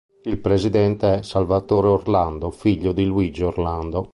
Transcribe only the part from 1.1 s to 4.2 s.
è Salvatore Orlando figlio di Luigi Orlando.